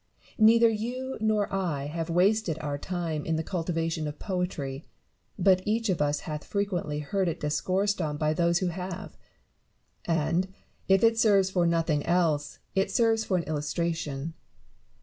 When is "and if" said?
10.05-11.03